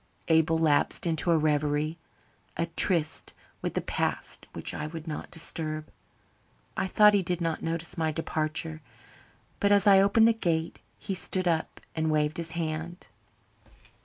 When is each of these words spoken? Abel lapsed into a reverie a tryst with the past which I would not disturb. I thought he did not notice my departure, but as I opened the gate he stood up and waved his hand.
Abel 0.29 0.57
lapsed 0.57 1.05
into 1.05 1.29
a 1.29 1.37
reverie 1.37 1.99
a 2.57 2.65
tryst 2.75 3.33
with 3.61 3.75
the 3.75 3.81
past 3.83 4.47
which 4.53 4.73
I 4.73 4.87
would 4.87 5.07
not 5.07 5.29
disturb. 5.29 5.91
I 6.75 6.87
thought 6.87 7.13
he 7.13 7.21
did 7.21 7.39
not 7.39 7.61
notice 7.61 7.99
my 7.99 8.11
departure, 8.11 8.81
but 9.59 9.71
as 9.71 9.85
I 9.85 10.01
opened 10.01 10.27
the 10.27 10.33
gate 10.33 10.79
he 10.97 11.13
stood 11.13 11.47
up 11.47 11.79
and 11.95 12.11
waved 12.11 12.37
his 12.37 12.53
hand. 12.57 13.09